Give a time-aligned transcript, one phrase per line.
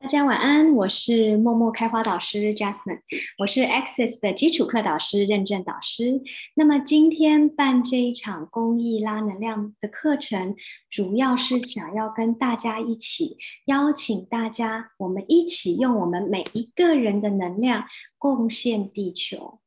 [0.00, 3.00] 大家晚安，我是默默开花导师 Jasmine，
[3.36, 6.22] 我是 Access 的基础课导师认证导师。
[6.54, 10.54] 那么今天办这一场公益拉能量的课程，
[10.88, 17.84] 主要是想要跟大家一起邀请大家，我们一起用我们每一个人的能量
[18.18, 19.58] 贡献地球。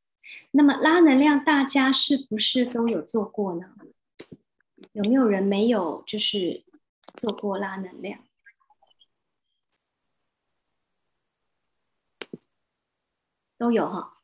[0.52, 3.66] 那么拉能量，大家是不是都有做过呢？
[4.92, 6.64] 有没有人没有就是
[7.16, 8.18] 做过拉能量？
[13.62, 14.14] 都有哈，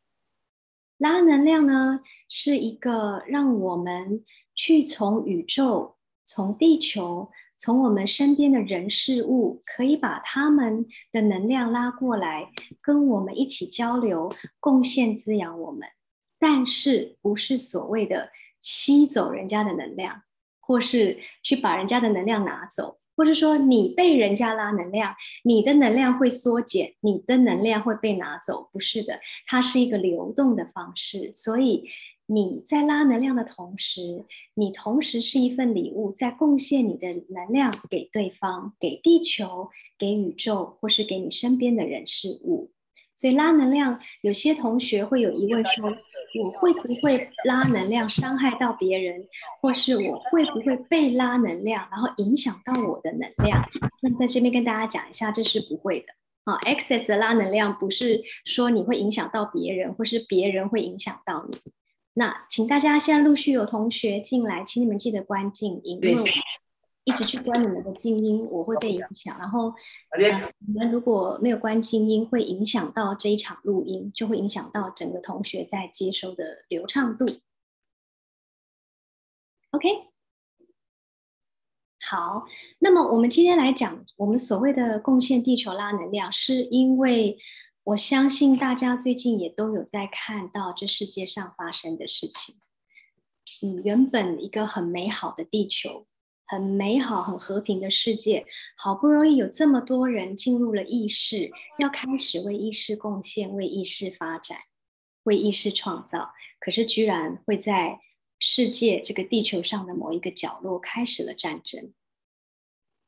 [0.97, 14.28] 拉能量呢是一个让我们去从宇宙、从地球、从我们身边的人事物，可以把他们的能量拉过来，跟我们一起交流，
[14.59, 15.89] 贡献滋养我们。
[16.41, 20.23] 但是不是所谓的吸走人家的能量，
[20.59, 22.98] 或是去把人家的能量拿走。
[23.18, 31.33] 或者说你被人家拉能量，你的能量会缩减，你的能量会被拿走，不是的，它是一个流动的方式。
[31.33, 31.89] 所以
[32.27, 34.24] 你在拉能量的同时，
[34.55, 42.70] 你同时是一份礼物，在贡献你的能量给对方、给地球、给宇宙，或是给你身边的人事物。
[43.16, 45.91] 所以拉能量，有些同学会有疑问说。
[46.39, 49.27] 我会不会拉能量伤害到别人，
[49.61, 53.62] 或是我会不会被拉能量，然后影响到我的能量？
[54.03, 56.06] 那在这边跟大家讲一下，这是不会的
[56.45, 56.56] 啊。
[56.61, 61.58] Access 的拉能量不是说你会影响到别人，或是别人会影响到你。
[62.14, 66.23] 那请大家现在陆续有同学进来，请你们记得关静音，因为。
[67.09, 69.39] 一直去关你们的静音，我会被影响。
[69.39, 69.73] 然后
[70.59, 77.25] 你们如果没有关静音，会影响到这一场录音，就会影响到整个同学在接收的流畅度。
[79.70, 79.89] OK，
[82.06, 82.47] 好，
[82.79, 87.39] 那么我们今天来讲，我们所谓的贡献地球拉能量，是因为
[87.84, 92.57] 我相信大家最近也都有在看到这世界上发生的事情。
[93.63, 96.07] 嗯，原本一个很美好的地球。
[96.48, 104.57] 很美好、很和平的世界，好不容易有这么多人进入了意识，要开始为意识贡献、为意识发展、
[105.25, 108.01] 为意识创造，可是居然会在
[108.39, 111.92] 世界这个地球上的某一个角落开始了战争。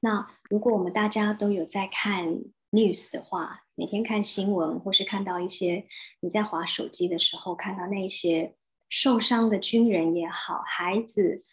[0.00, 5.86] 那如果我们大家都有在看 news 的话，每天看新闻，或是看到一些
[6.20, 8.54] 你在划手机的时候看到那些
[8.90, 11.44] 受伤的军人也好，孩子。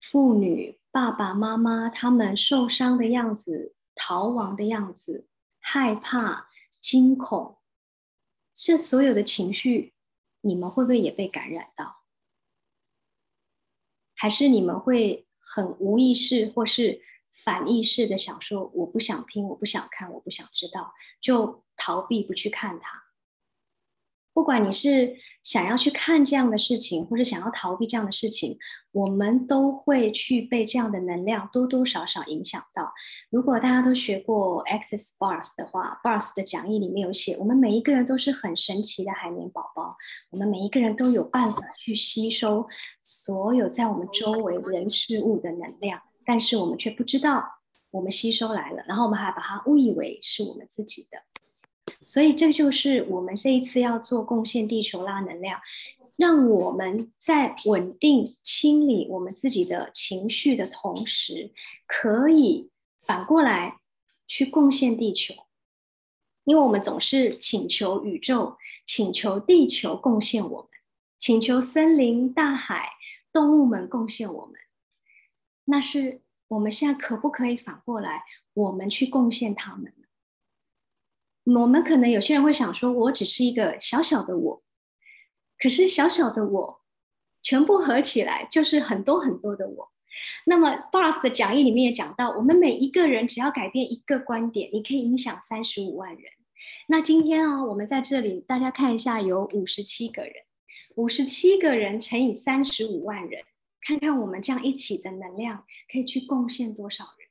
[0.00, 5.26] 妇女、爸爸妈妈他们受伤的样子、逃亡的样子、
[5.58, 6.48] 害怕、
[6.80, 7.58] 惊恐，
[8.54, 9.92] 这所有的情绪，
[10.42, 12.04] 你们会不会也被感染到？
[14.14, 17.02] 还是你们会很无意识或是
[17.42, 23.02] 反意识的想说：“我不想听，我不想看，我不想知道，就逃避不去看它。”
[24.34, 28.58] 不管你是想要去看这样的事情，或者想要逃避这样的事情，
[28.90, 32.92] 我们都会去被这样的能量多多少少影响到。
[33.30, 39.96] 如果大家都学过 Access Bars 的话，Bars 的讲义里面有写，我们每一个人都是很神奇的海绵宝宝，
[40.30, 42.66] 我们每一个人都有办法去吸收
[43.02, 47.44] 所有在我们周围人事物的能量，但是我们却不知道
[47.92, 51.18] 我们吸收来了，然后我们还把它误以为是我们自己的。
[52.04, 55.60] 所以，这就是我们这一次要做贡献地球拉能量，
[56.16, 61.52] 让我们在稳定清理我们自己的情绪的同时，
[61.86, 62.70] 可以
[63.00, 63.78] 反过来
[64.26, 65.34] 去贡献地球。
[66.44, 70.68] 因为我们总是请求宇宙、请求地球贡献我们，
[71.18, 72.90] 请求森林、大海、
[73.32, 74.54] 动物们贡献我们。
[75.64, 79.92] 那是我们现在可不可以反过来，我们去贡献他们？
[81.44, 84.62] 我们可能有些人会想说，我只是一个小小的我，
[85.58, 86.80] 可是小小的我，
[87.42, 89.92] 全部合起来就是很多很多的我。
[90.46, 96.22] 那么 Boss 的讲义里面也讲到，我们每一个人只要改变一个观点，你可以影响三十五万人。
[96.88, 100.32] 那今天啊，我们在这里，大家看一下，有五十七个人，
[100.94, 103.42] 五十七个人乘以三十五万人，
[103.82, 107.23] 看看我们这样一起的能量可以去贡献多少人。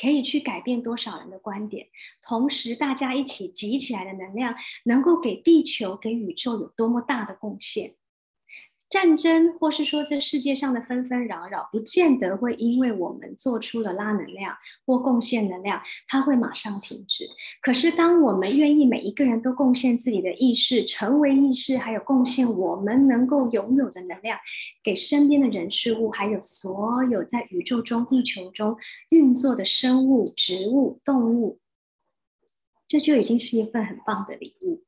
[0.00, 1.88] 可以去改变多少人的观点，
[2.22, 4.54] 同时大家一起集起来的能量，
[4.84, 7.96] 能够给地球、给宇宙有多么大的贡献？
[8.90, 14.56] 战争，或是说这世界上的纷纷扰扰，不见得会因为我们做出了拉能量
[14.86, 17.28] 或贡献能量，它会马上停止。
[17.60, 24.38] 可是，当我们愿意每一个人都贡献自己的意识，成为意识，还有贡献我们能够拥有的能量，
[24.82, 28.74] 给身边的人事物，还有所有在宇宙中、地球中
[29.10, 31.60] 运作的生物、植物、动物，
[32.88, 34.82] 这就已经是一份很棒的礼物。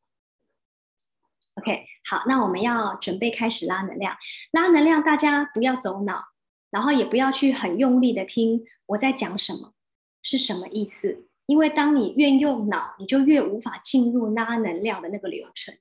[1.57, 4.17] OK，好，那我们要准备开始拉能量。
[4.51, 6.25] 拉能量，大家不要走脑，
[6.69, 9.75] 然后也不要去很用力的听我在讲什么，
[10.21, 11.29] 是什么意思？
[11.47, 15.73] 因为当你越用脑，你就越无法进入拉能量的那个流程。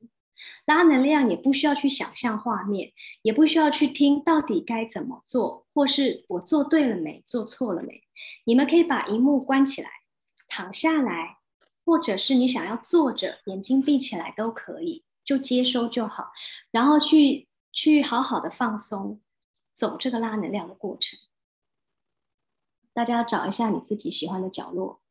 [0.68, 2.92] 拉能量也不需要去想象画面，
[3.24, 8.04] 也不需要去听到底该怎么做，或是我做对了没，做错了没。
[8.44, 9.90] 你们可以把荧幕关起来，
[10.48, 11.38] 躺下来，
[11.84, 16.32] 或者是你想要坐着，眼睛闭起来都可以，就接收就好。
[16.72, 19.22] 然后去去好好的放松，
[19.76, 21.20] 走这个拉能量的过程。
[22.94, 25.02] 大家找一下你自己喜欢的角落。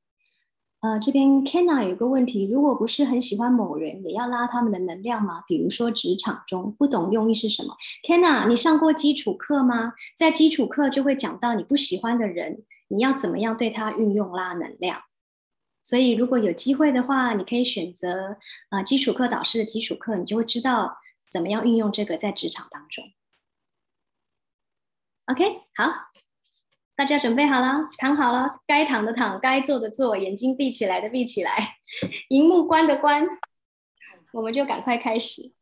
[0.80, 5.44] 呃，这边 Kenna 有个问题，如果不是很喜欢某人，也要拉他们的能量吗？
[5.46, 9.92] 比如说职场中，不懂用意是什么？Kenna，你上过基础课吗？
[10.16, 15.00] 在基础课就会讲到你不喜欢的人，你要怎么样对他运用拉能量。
[15.88, 18.36] 所以如果有机会的话，你可以选择
[18.68, 23.10] 啊基础课导师的基础课，你就会知道怎么样运用这个在职场当中。
[25.24, 26.10] OK，好。
[26.94, 31.78] 大家准备好了，躺好了，该躺的躺，该坐的坐，眼睛闭起来的闭起来，
[32.28, 33.26] 荧幕关的关，
[34.34, 35.54] 我们就赶快开始。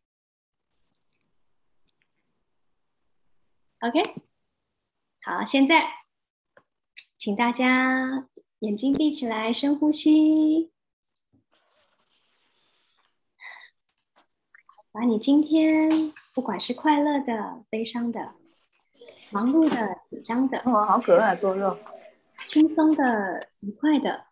[3.79, 4.02] OK，
[5.22, 5.87] 好，现在
[7.17, 8.26] 请大家
[8.61, 10.73] 眼睛闭起来，深呼吸，
[14.91, 15.91] 把你今天
[16.35, 18.35] 不管是快乐的、悲伤的。
[19.31, 21.76] 忙碌的、紧张的，哇，好可爱，多肉；
[22.47, 24.29] 轻松的、愉快的，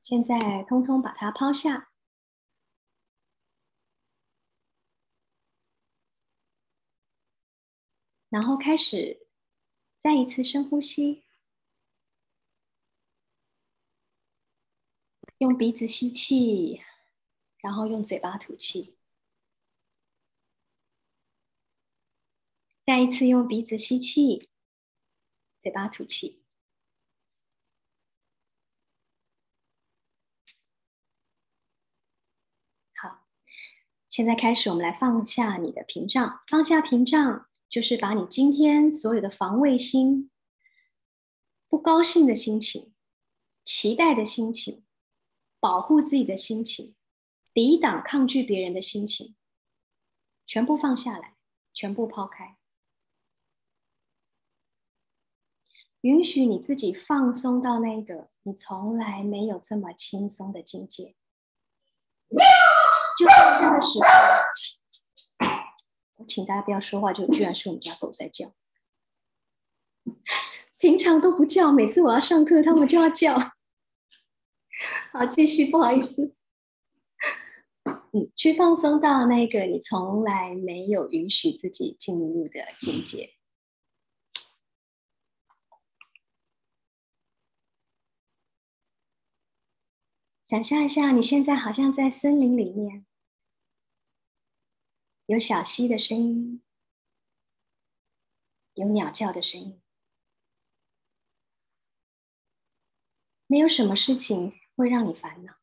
[0.00, 1.90] 现在通通把它抛下，
[8.30, 9.26] 然后开始
[10.00, 11.24] 再一次深呼吸，
[15.38, 16.82] 用鼻子吸气，
[17.58, 18.96] 然后用嘴巴吐气。
[22.82, 24.50] 再一次用鼻子吸气，
[25.60, 26.42] 嘴巴吐气。
[32.94, 33.28] 好，
[34.08, 36.42] 现在开始，我们来放下你的屏障。
[36.48, 40.32] 放下屏障，就是把你今天所有的防卫心、
[41.68, 42.92] 不高兴的心情、
[43.62, 44.84] 期待的心情、
[45.60, 46.94] 保护自己的心情、
[47.52, 49.34] 抵挡抗拒别人的心情，
[50.46, 51.34] 全部放下来，
[51.72, 52.56] 全部抛开。
[56.02, 61.16] 允许你自己放松到那个你从来没有这么轻松的境界。
[63.18, 64.06] 就在这个时候，
[66.18, 68.54] 我请大家不要说话，就居然是我们家狗在叫。
[70.78, 73.36] 平常都不叫，每次我要上课，他们就要叫。
[75.12, 76.34] 好，继续，不好意思。
[78.12, 83.34] 嗯，去放松到那个你从来没有允许自己进入的境界。
[90.44, 93.04] 想象一下，你现在好像在森林里面，
[95.26, 96.62] 有小溪的声音，
[98.72, 99.82] 有鸟叫的声音，
[103.46, 105.56] 没有什么事情会让你烦恼，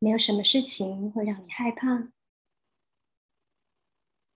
[0.00, 2.12] 没有什么事情会让你害怕，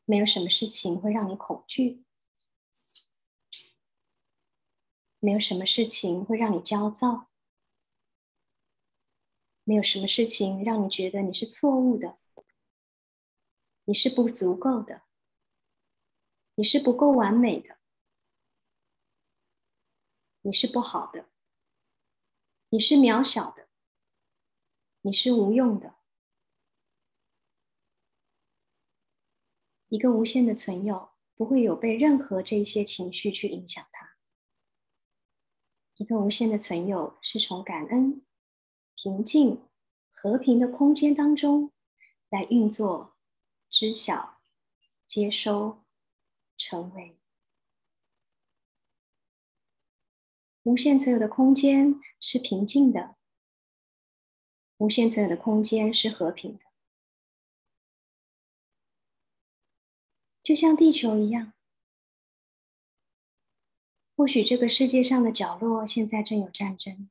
[0.04, 2.04] 没有什么事情会让你恐惧，
[5.18, 7.28] 没有什么事情会让你焦躁。
[9.64, 12.16] 没有什么事情让你觉得你是错误的，
[13.86, 15.02] 你是不足够的，
[16.54, 17.80] 你是不够完美的，
[20.42, 21.28] 你是不好的，
[22.70, 23.66] 你是渺小的，
[25.00, 25.94] 你是无用的。
[29.88, 34.18] 一个无限的存有不会有被任何这些情绪去影响它。
[35.94, 38.26] 一个无限的存有是从感恩。
[38.94, 39.66] 平静、
[40.10, 41.72] 和平的空间当中，
[42.28, 43.16] 来运作、
[43.70, 44.42] 知晓、
[45.06, 45.84] 接收、
[46.58, 47.17] 成为
[50.68, 53.16] 无限存有的空间是平静的，
[54.76, 56.64] 无限存有的空间是和平的，
[60.42, 61.54] 就像地球一样。
[64.14, 67.08] 或许这个世界上的角落现在正有战争。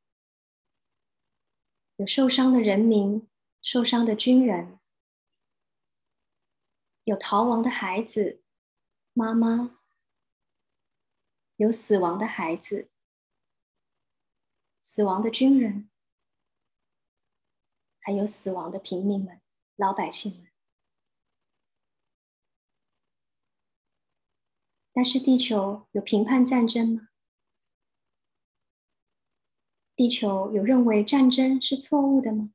[1.95, 3.27] 有受伤的人民，
[3.63, 4.79] 受伤的军人，
[7.05, 8.43] 有逃亡的孩子，
[9.13, 9.79] 妈妈，
[11.55, 12.91] 有死亡的孩子，
[14.89, 15.89] 死亡的军人，
[18.00, 19.41] 还有死亡的平民们、
[19.75, 20.48] 老百姓们。
[24.94, 27.10] 但是地球有评判战争吗？
[29.94, 32.53] 地球有认为战争是错误的吗？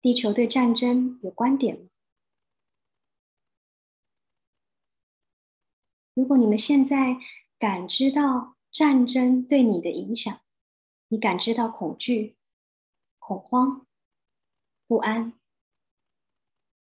[0.00, 1.90] 地球对战争有观点吗？
[6.14, 7.18] 如果你们现在
[7.58, 10.40] 感知到战争对你的影响，
[11.08, 12.36] 你感知到恐惧、
[13.18, 13.84] 恐慌、
[14.86, 15.32] 不安，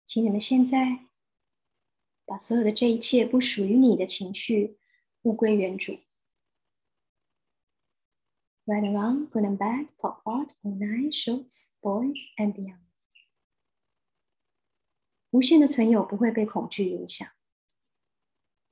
[0.04, 1.06] 请你们现在
[2.26, 4.78] 把所有的这一切不属于你的情绪
[5.22, 5.92] 物归原主。
[8.66, 12.82] Right around, good and bad, pop out, all night, shorts, boys and beyond.
[15.30, 17.26] 无限的存有不会被恐惧影响，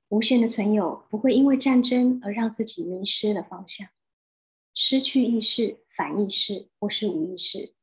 [0.09, 3.87] 无限的存有不会因为战争而让自己迷失了方向，
[4.73, 7.73] 失去意识、反意识或是无意识。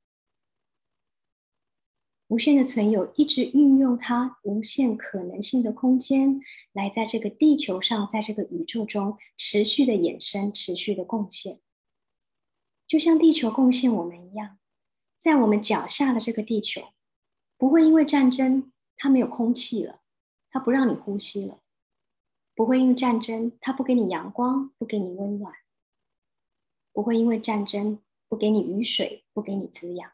[2.28, 6.40] 无限的存有一直运用它无限可能性的空间，
[6.72, 11.60] 来在这个地球上，在这个宇宙中持续的衍生、持续的贡献。
[12.86, 14.58] 就像地球贡献我们一样，
[15.20, 16.80] 在我们脚下的这个地球，
[17.58, 20.00] 不会因为战争它没有空气了，
[20.50, 21.60] 它不让你呼吸了；
[22.54, 25.52] 不会因为战争它不给你阳光，不给你温暖；
[26.92, 30.12] 不会因为战争不给你雨水，不给你滋养。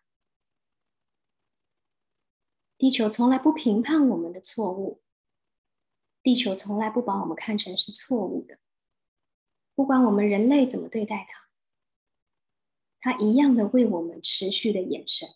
[2.79, 5.03] 地球从来不评判我们的错误，
[6.23, 8.59] 地球从来不把我们看成是错误的，
[9.75, 11.51] 不管我们人类怎么对待它。
[13.03, 15.29] 它一样的为我们持续的延伸。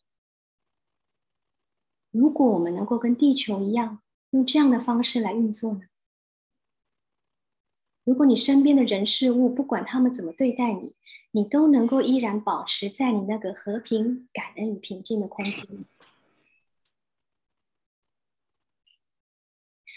[2.11, 5.87] 如果我们能够跟地球一样，用这样的方式来运作呢？
[8.05, 10.95] 如果你身边的人事物，不管他们怎么对待你，
[11.31, 15.85] 你都能够依然保持在你那个和平、感恩与平静的空间。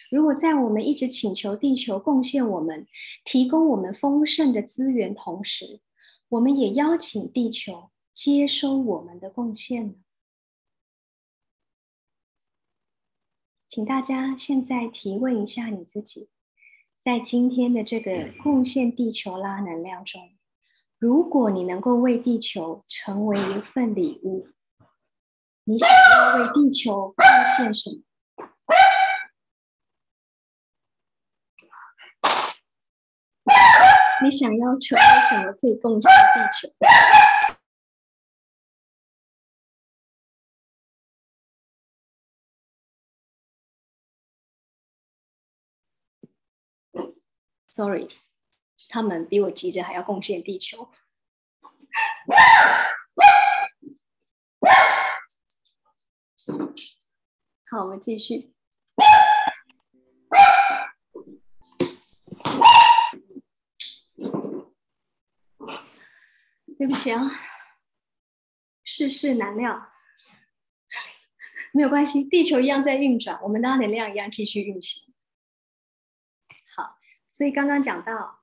[0.10, 2.88] 如果在我们一直请求地球贡献我们、
[3.26, 5.82] 提供我们丰盛的资源同时，
[6.30, 9.96] 我们也邀请地球接收我们的贡献呢。
[13.68, 16.30] 请大家现在提问一下你自己，
[17.08, 20.30] 在今天的这个贡献地球拉能量中，
[21.00, 24.50] 如果你能够为地球成为一份礼物，
[25.64, 28.04] 你想要为地球贡献什么？
[34.22, 36.68] 你想要成为什么可以贡献地球
[47.78, 48.08] ？Sorry，
[48.90, 50.90] 他们比我急着还要贡献地球。
[57.70, 58.56] 好，我们继续。
[66.80, 67.30] 对不起啊，
[68.84, 69.92] 世事难料，
[71.72, 75.07] 没有关系，地球一样在运转，我们的能量一样继续运行。
[77.38, 78.40] 所以刚刚讲到，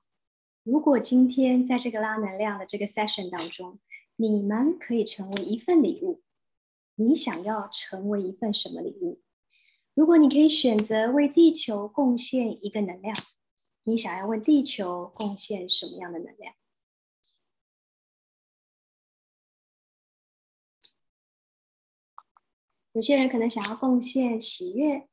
[0.63, 3.77] 如果今天在这个拉能量的这个 session 当中，
[4.15, 6.23] 你们可以成为一份礼物，
[6.95, 9.21] 你想要成为一份什么礼物？
[9.95, 13.13] 如果你可以选择为地球贡献一个能量，
[13.83, 16.55] 你想要为地球贡献什么样的能量？
[22.93, 25.09] 有些人可能想要贡献喜悦，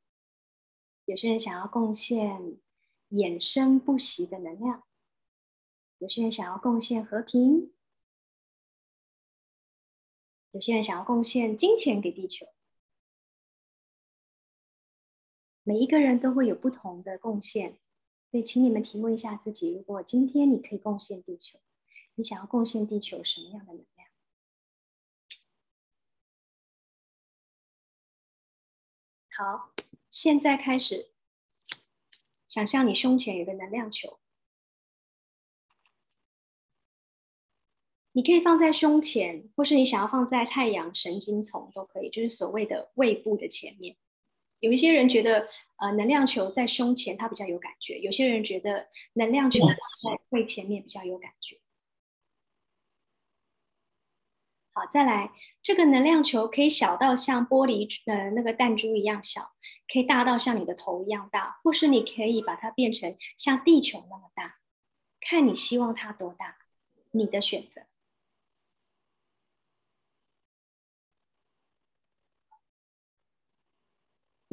[1.03, 2.57] 有些人想要贡献
[3.13, 4.83] 衍生不息的能量，
[5.99, 7.71] 有些人想要贡献和平，
[10.49, 12.47] 有些人想要贡献金钱给地球。
[15.61, 17.77] 每一个人都会有不同的贡献，
[18.31, 21.59] 所以请你们提问一下自己：如果今天你可以贡献地球，
[22.15, 24.09] 你想要贡献地球什么样的能量？
[29.37, 29.71] 好，
[30.09, 31.12] 现在开始，
[32.53, 34.19] 想象你胸前有个能量球，
[38.11, 43.97] 你可以放在胸前，或是你想要放在太阳神经丛都可以，就是所谓的胃部的前面。
[44.59, 49.75] 有一些人觉得，呃，能量球在胸前它比较有感觉；有些人觉得能量球在
[50.29, 51.59] 胃前面比较有感觉。
[54.73, 55.31] 好，再来，
[55.63, 59.55] 这个能量球可以小到像玻璃呃那个弹珠一样小，
[59.91, 64.55] 可以大到像你的头一样大或是你可以把它变成像地球那么大
[65.21, 66.57] 看你希望它多大
[67.11, 67.83] 你的选择。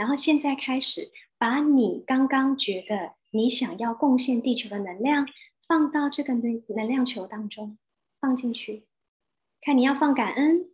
[0.00, 5.28] 然后现在开始把你刚刚觉得你想要贡献地球的能量
[5.66, 7.76] 放到这个能能量球当中
[8.18, 8.86] 放进去。
[9.60, 10.70] 看你要放感恩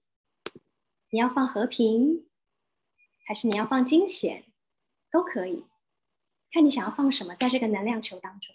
[1.11, 2.25] 你要放和平
[3.27, 4.45] 还是你要放金钱，
[5.11, 5.67] 都可以。
[6.53, 8.55] 看你想要放什么在这个能量球当中。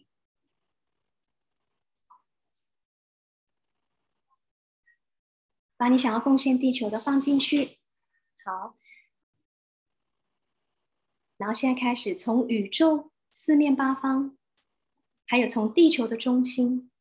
[5.75, 7.65] 把你想要贡献地球的放进去，
[8.45, 8.77] 好。
[11.37, 14.37] 然后现在开始从宇宙四面八方，
[15.25, 16.91] 还有从地球的中心，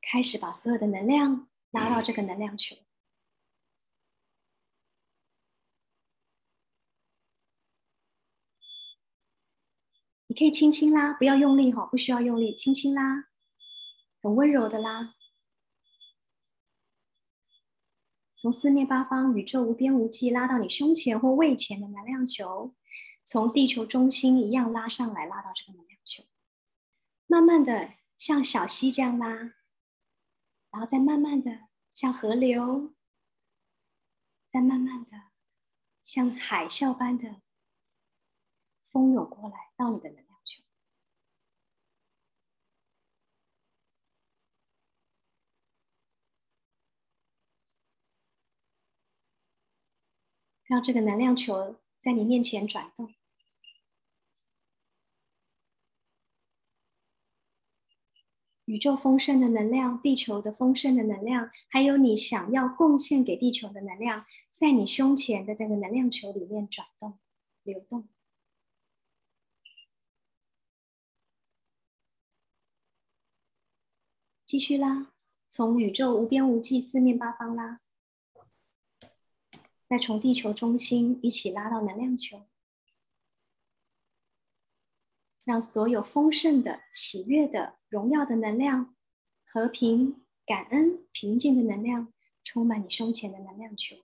[0.00, 2.76] 开始把所有的能量拉到这个能量球。
[10.30, 13.24] 你可以轻轻拉，不要用力哈，不需要用力，轻轻拉，
[14.22, 15.12] 很温柔的拉。
[18.36, 22.76] 从四面八方、宇宙无边无际拉到你胸前或胃前的能量球，
[23.24, 26.22] 从地球中心一样拉上来，拉到这个能量球，
[27.26, 29.26] 慢慢的像小溪这样拉，
[30.70, 32.94] 然后再慢慢的像河流，
[34.52, 35.22] 再慢慢的
[36.04, 37.42] 像海啸般的
[38.92, 40.62] 蜂涌过来到你的能量球。
[50.66, 53.12] 让这个能量球在你面前转动，
[58.66, 67.18] 宇宙丰盛的能量，地球的丰盛的能量，还有你想要贡献给地球的能量，在你胸前的这个能量球里面转动、
[67.64, 68.08] 流动。
[74.50, 75.06] 继续拉，
[75.48, 77.80] 从宇宙无边无际四面八方拉。
[79.86, 82.48] 再从地球中心一起拉到能量球，
[85.44, 88.96] 让所有丰盛的、喜悦的、荣耀的能量、
[89.44, 93.94] 和平、感恩、平静的能量充满你胸前的能量球。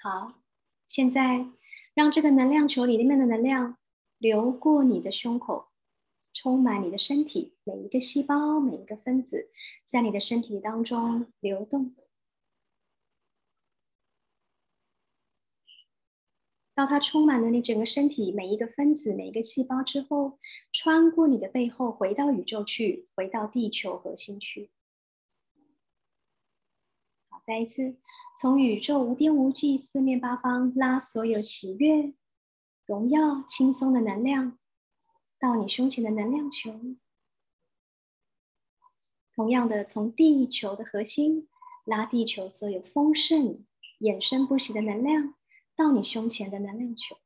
[0.00, 0.40] 好，
[0.88, 1.44] 现在
[1.98, 3.76] 让这个能量球里面的能量
[4.18, 5.66] 流过你的胸口。
[6.32, 9.50] 充满你的身体，每一个细胞，每一个分子，
[9.84, 11.96] 在你的身体当中流动。
[16.72, 20.38] 当它充满了你整个身体每一个分子、每一个细胞之后，
[20.72, 24.70] 穿过你的背后，回到宇宙去，回到地球核心去。
[27.48, 27.96] 好，再一次，
[28.38, 32.12] 从宇宙无边无际、四面八方拉所有喜悦、
[32.84, 34.58] 荣耀、轻松的能量。
[35.40, 36.78] 到你胸前的能量球，
[39.34, 41.48] 同样的从地球的核心
[41.84, 43.64] 拉地球所有丰盛、
[44.00, 45.34] 衍生不息的能量
[45.74, 47.16] 到你胸前的能量球。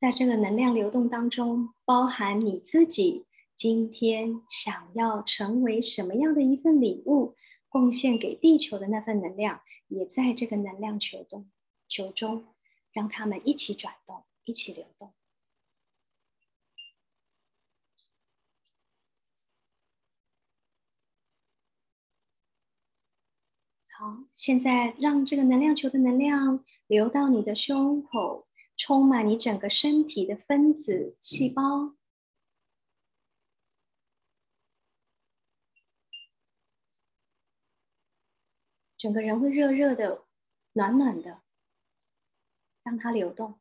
[0.00, 3.26] 在这个能量流动当中，包含你自己。
[3.56, 7.34] 今天想要成为什么样的一份礼物，
[7.68, 11.50] 贡献给地球的那份能量，也在这个能量球中
[11.88, 12.46] 球中，
[12.92, 15.12] 让他们一起转动，一起流动。
[23.90, 28.46] 好，现在让这个能量球的能量流到你的胸口，
[28.78, 31.94] 充满你整个身体的分子细胞。
[38.96, 40.24] 整个人会热热的、
[40.72, 41.42] 暖暖的，
[42.82, 43.60] 让它流动，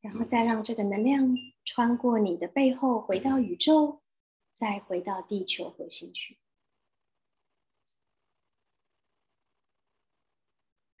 [0.00, 4.00] 然后再让这个能量穿过你的背后，回到宇宙，
[4.54, 6.41] 再回到地球核心去。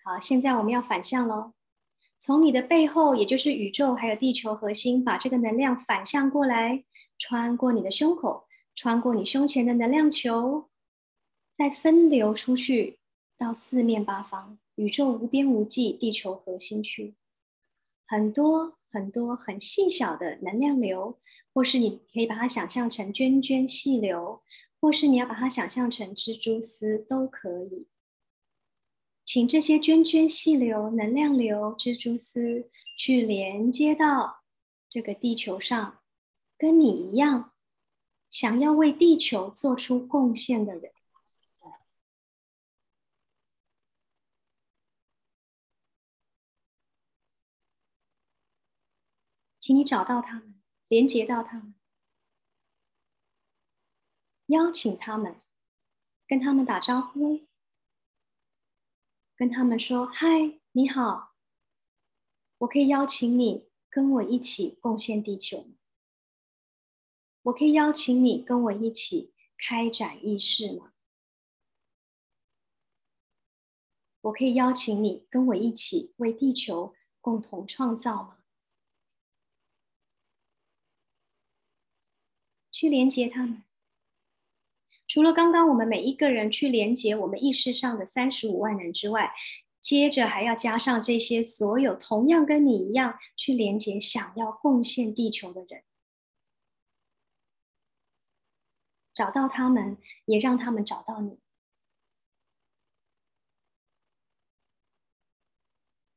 [0.04, 1.52] 好，现在我们要反向喽。
[2.18, 6.82] 从你的背后，也就是宇宙还有地球核心，把这个能量反向过来，
[7.18, 10.68] 穿过你的胸口，穿过你胸前的能量球，
[11.56, 12.98] 再分流出去
[13.38, 17.14] 到四面八方，宇宙无边无际，地球核心去，
[18.04, 21.20] 很多很多很细小的能量流，
[21.54, 24.42] 或是你可以把它想象成涓涓细流，
[24.80, 27.86] 或是你要把它想象成蜘蛛丝都可以。
[29.32, 34.42] 请这些涓涓细流、能量流、蜘蛛丝去连接到
[34.90, 36.02] 这个地球上，
[36.58, 37.54] 跟你一样
[38.28, 40.92] 想要为地球做出贡献的人。
[49.58, 51.74] 请你找到他们，连接到他们，
[54.48, 55.34] 邀请他们，
[56.26, 57.46] 跟他们打招呼，
[59.42, 61.34] 跟他们说：“嗨，你好，
[62.58, 65.74] 我可以邀请你跟我一起贡献地球吗？
[67.42, 70.92] 我可以邀请你跟我一起开展仪式吗？
[74.20, 78.44] 我可以邀请你跟我一起为地球共同创造吗？”
[82.70, 83.64] 去连接他们。
[85.12, 89.34] 除了刚刚我们每一个人去连接我们意识上的三十五万人之外，
[89.78, 95.82] 接着还要加上这些所有同样跟你一样去连接、想要贡献地球的人，
[99.12, 101.38] 找到他们，也让他们找到你。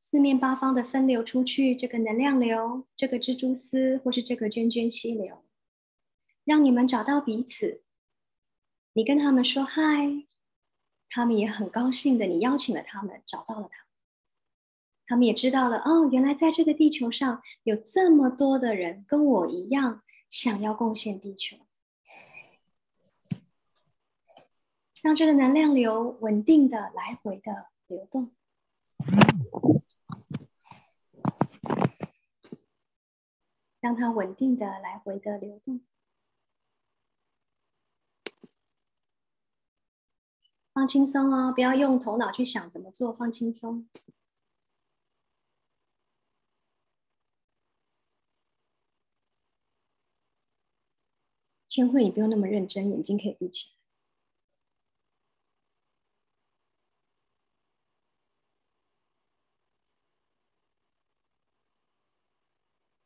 [0.00, 5.44] 四面八方的分流出去，这个能量流，这个蜘蛛丝，或是这个涓涓溪流。
[6.44, 7.82] 让你们找到彼此，
[8.96, 10.24] 你跟他们说嗨，
[11.10, 12.24] 他们也很高兴的。
[12.24, 13.84] 你邀请了他们，找到了他，
[15.06, 21.58] 他们也知道了哦，原来在这个地球上有这么多的人跟我一样想要贡献地球，
[25.02, 28.30] 让这个能量流稳定的来回的流动，
[33.78, 35.82] 让它稳定的来回的流动。
[40.76, 43.88] 放轻松哦，不要用头脑去想怎么做，放轻松。
[51.66, 53.72] 千惠，你不用那么认真，眼睛可以闭起来。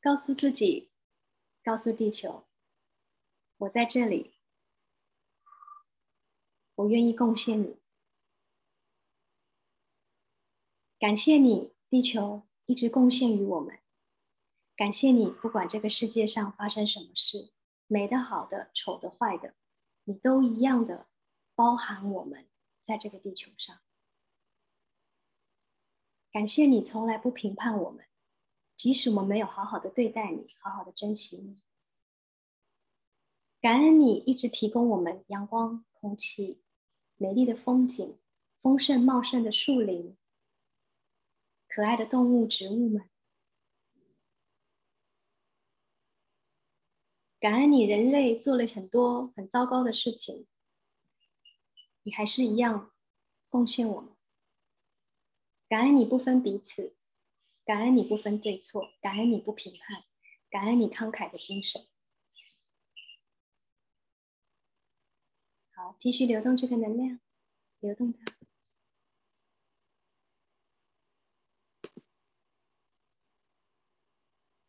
[0.01, 0.91] 告诉自己，
[1.63, 2.49] 告诉地球，
[3.59, 4.40] 我在这里。
[6.81, 7.77] 我愿意贡献你，
[10.99, 13.79] 感谢你，地球一直贡献于我们。
[14.77, 17.53] 感谢你，不管这个世界上发生什么事，
[17.87, 19.55] 美的、好的、丑的、坏的，
[20.05, 21.07] 你都一样的
[21.55, 22.49] 包含我们
[22.83, 23.79] 在这个地球上。
[26.33, 28.07] 感谢你从来不评判我们，
[28.75, 31.63] 即使我们没有好好的对待你，好好的珍惜你。
[33.61, 36.63] 感恩你一直提供我们阳光、空气。
[37.23, 38.17] 美丽的风景，
[38.63, 40.17] 丰盛茂盛的树林，
[41.69, 43.11] 可爱的动物、植物们，
[47.39, 50.47] 感恩你，人类做了很多很糟糕的事情，
[52.03, 52.91] 你还是一样
[53.51, 54.17] 贡献我们。
[55.69, 56.97] 感恩你不分彼此，
[57.67, 60.05] 感恩你不分对错，感恩你不评判，
[60.49, 61.87] 感恩你慷慨的精神。
[65.81, 67.19] 好，继续流动这个能量，
[67.79, 68.21] 流动它。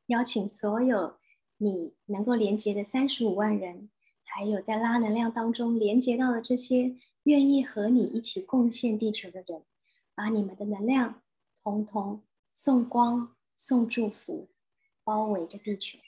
[0.06, 1.20] 邀请所有
[1.58, 3.90] 你能够连接的三十五万人，
[4.24, 9.66] 还有在拉能量当中连接到的这些愿意和你一起贡献地球的人，
[10.16, 11.22] 把你们的能量
[11.62, 14.48] 通通送光、送祝福，
[15.04, 16.00] 包围着地球。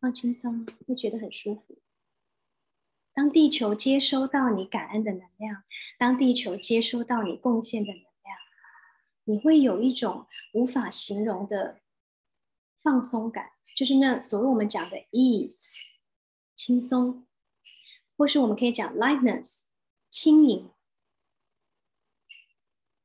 [0.00, 1.78] 放轻松，会觉得很舒服。
[3.12, 5.64] 当地球接收到你感恩的能量，
[5.98, 8.38] 当地球接收到你贡献的能量，
[9.24, 11.80] 你会有一种无法形容的
[12.82, 15.68] 放松感，就是那所谓我们讲的 ease，
[16.54, 17.26] 轻松，
[18.16, 19.64] 或是我们可以讲 lightness，
[20.08, 20.70] 轻盈。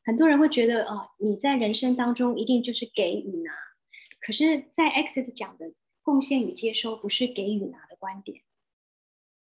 [0.05, 3.51] 很多人会觉得，哦，你在人生当中一定就是给予拿，
[4.21, 5.73] 可是，在 Access 讲的。
[6.06, 8.44] 贡献与接收不是给予拿的观点。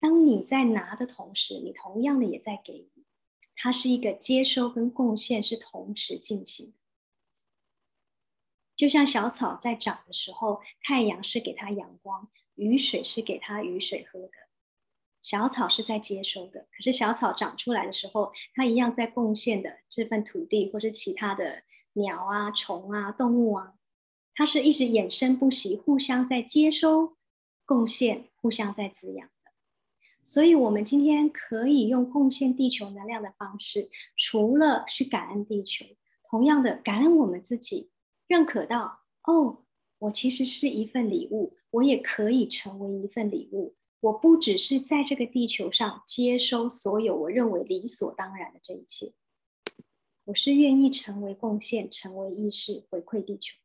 [0.00, 2.90] 当你在拿的同时，你同样的也在给予。
[3.54, 6.74] 它是一个接收跟贡献是同时进行。
[8.74, 14.32] 就像小草在长的时候，太阳是给它阳光，雨水是给它雨水喝的。
[15.22, 23.74] 小草是在接收的，可是小草长出来的时候，它一样在贡献的这份土地，或是其他的鸟啊、虫啊、动物啊。
[24.38, 27.16] 它是一直衍生不息，互相在接收、
[27.66, 29.50] 贡献，互相在滋养的。
[30.22, 35.84] 所以，我们今天可以用贡献地球能量的方式，除了去感恩地球，
[36.30, 37.90] 同样的感恩我们自己，
[38.28, 39.64] 认可到哦，
[39.98, 43.74] 我其实是一份礼物，我也可以成为一份礼物。
[43.98, 49.12] 我不只是在这个地球上接收所有我认为理所当然的这一切，
[50.26, 53.56] 我是愿意成为贡献，成为意识，回馈地球。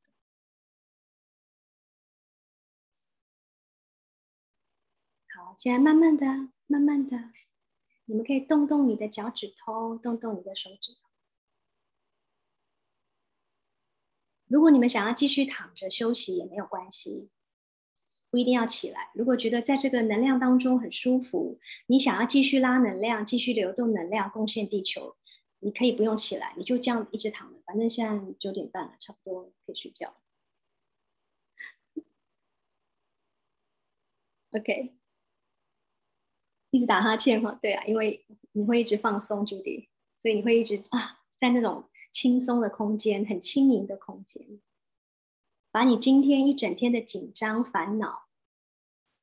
[5.58, 6.26] 现在慢慢的、
[6.68, 7.18] 慢慢的，
[8.06, 11.00] 你们可以动动你的脚趾头，动动你的手指头。
[14.48, 17.30] 如果你们想要继续躺着休息也没有关系，
[18.30, 19.12] 不一定要起来。
[19.16, 25.16] 如果觉得在这个能量当中很舒服，你想要继续拉能量、继续流动能量、贡献地球，
[25.60, 27.62] 你可以不用起来，你就这样一直躺着。
[27.66, 30.16] 反正现在九点半了，差不多可以睡觉。
[34.52, 35.03] OK。
[36.74, 44.60] 一直打哈欠哈，对啊，因为你会一直放松，Judy，所以你会一直啊，在那种轻松的空间，很轻盈的空间，
[45.72, 48.26] 把你今天一整天的紧张、烦恼，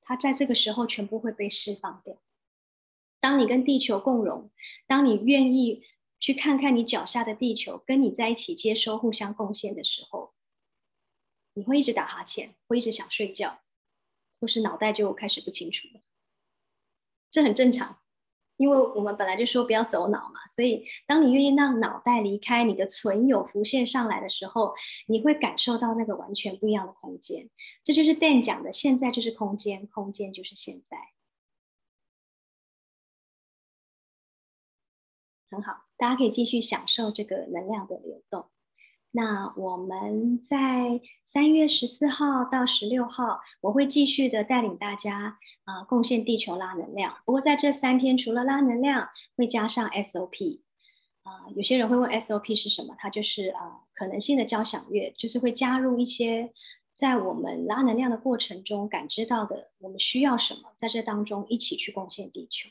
[0.02, 2.22] 它在这个时候全部会被释放掉。
[3.18, 4.52] 当你跟地球共融，
[4.86, 5.82] 当你愿意
[6.20, 10.34] 去看看你脚下的地球，跟你在一起接收、互相贡献的时候，
[11.54, 13.60] 你会一直打哈欠，会一直想睡觉，
[14.40, 16.00] 或是脑袋就开始不清楚了。
[17.30, 17.98] 这很正常，
[18.56, 24.74] 因为我们本来就说不要走脑嘛，所以当你愿意让脑袋离开你的存有浮现上来的时候，
[25.06, 27.48] 你会感受到那个完全不一样的空间。
[27.84, 30.98] 这就是 Dan 讲的，现在就是空间，空间就是现在。
[35.50, 38.50] 很好，大家可以继续享受这个能量的流动。
[39.12, 47.16] 那我们在三月十四号到十六号，我会继续的带领大家啊，贡献地球拉能量。
[47.24, 50.60] 不过在这三天，除了拉能量，会加上 SOP
[51.24, 51.50] 啊。
[51.56, 52.94] 有些人会问 SOP 是什么？
[52.98, 56.52] 它就是啊，可能性的交响乐，就是会加入一些
[56.96, 62.68] 在我们拉能量的过程中感知到的，我们需要什么，在这当中一起去贡献地球。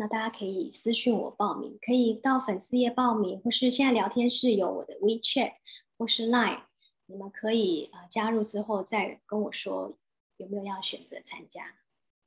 [0.00, 5.54] 那大家可以私信我报名，可以到粉丝页报名，或是现在聊天室有我的 WeChat
[5.96, 6.60] 或是 Line，
[7.06, 9.98] 你们可以呃加入之后再跟我说
[10.36, 11.74] 有没有要选择参加。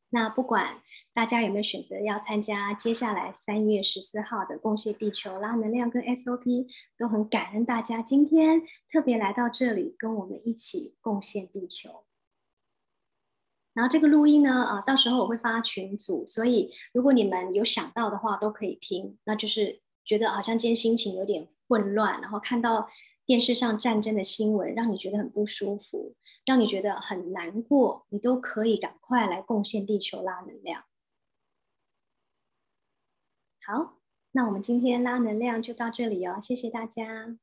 [0.09, 0.81] 那不管
[1.13, 12.03] 大家有没有选择要参加，接下来三月十四号的贡献地球拉能量跟 SOP，都很感恩大家今天特别来到这里跟我们一起贡献地球。
[13.73, 19.17] 然后这个录音呢，啊，到时候我会发群组，所以如果你们有想到的话，都可以听。
[19.23, 22.89] 那就是觉得好像今天心情有点混乱，然后看到
[23.25, 30.83] 电视上战争的新闻，让你觉得很不舒服，让你觉得很难过，你都可以赶快来贡献地球拉能量。
[33.65, 33.99] 好，
[34.31, 37.37] 那我们今天拉能量就到这里哦，谢谢大家。